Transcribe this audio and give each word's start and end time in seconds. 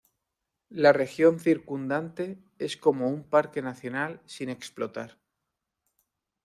La 0.71 0.93
región 0.93 1.39
circundante 1.39 2.39
es 2.57 2.75
como 2.75 3.07
un 3.11 3.21
Parque 3.23 3.61
nacional 3.61 4.19
sin 4.25 4.49
explotar. 4.49 5.19